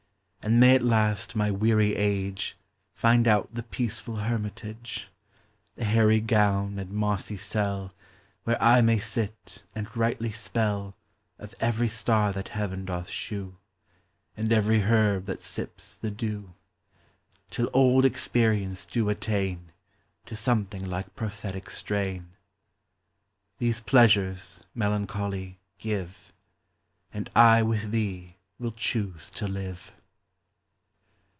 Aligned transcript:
And 0.43 0.59
may 0.59 0.73
at 0.73 0.81
last 0.81 1.35
my 1.35 1.51
weary 1.51 1.95
age 1.95 2.57
Find 2.95 3.27
out 3.27 3.53
the 3.53 3.61
peaceful 3.61 4.15
hermitage, 4.15 5.07
The 5.75 5.85
hairy 5.85 6.19
gown 6.19 6.79
and 6.79 6.89
mossy 6.89 7.37
cell, 7.37 7.93
Where 8.43 8.59
I 8.59 8.81
may 8.81 8.97
sit 8.97 9.61
and 9.75 9.95
rightly 9.95 10.31
spell 10.31 10.95
Of 11.37 11.53
every 11.59 11.87
star 11.87 12.33
that 12.33 12.47
heaven 12.49 12.85
doth 12.85 13.07
shew, 13.07 13.57
And 14.35 14.51
every 14.51 14.79
herb 14.81 15.27
that 15.27 15.43
sips 15.43 15.95
the 15.95 16.09
dew; 16.09 16.45
LIFE. 16.55 17.49
257 17.51 17.51
Till 17.51 17.69
old 17.79 18.03
experience 18.03 18.87
do 18.87 19.09
attain 19.09 19.71
To 20.25 20.35
something 20.35 20.83
like 20.83 21.15
prophetic 21.15 21.69
strain. 21.69 22.31
These 23.59 23.79
pleasures, 23.81 24.63
Melancholy, 24.73 25.59
give, 25.77 26.33
And 27.13 27.29
I 27.35 27.61
with 27.61 27.91
thee 27.91 28.37
will 28.57 28.71
choose 28.71 29.29
to 29.35 29.47
live. 29.47 29.93